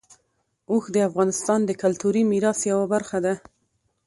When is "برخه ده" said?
2.93-3.33